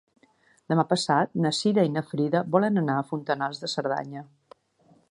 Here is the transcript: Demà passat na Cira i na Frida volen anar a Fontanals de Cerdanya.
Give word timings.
Demà 0.71 0.85
passat 0.93 1.35
na 1.45 1.51
Cira 1.57 1.83
i 1.89 1.91
na 1.99 2.03
Frida 2.13 2.43
volen 2.57 2.83
anar 2.85 2.97
a 2.99 3.05
Fontanals 3.13 3.63
de 3.67 3.73
Cerdanya. 3.77 4.27